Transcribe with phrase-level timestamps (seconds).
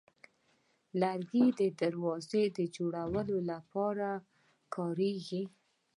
[1.01, 2.43] لرګی د دروازې
[2.75, 4.09] جوړولو لپاره
[4.75, 5.43] کارېږي.